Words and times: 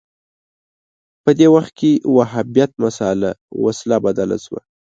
په 1.23 1.31
دې 1.39 1.47
وخت 1.55 1.71
کې 1.79 1.91
وهابیت 2.15 2.71
مسأله 2.83 3.31
وسله 3.63 3.97
بدله 4.05 4.37
شوه 4.45 4.61